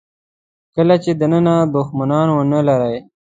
کله 0.75 0.95
چې 1.03 1.11
دننه 1.19 1.55
دوښمنان 1.73 2.27
ونه 2.31 2.59
لرئ. 2.67 2.97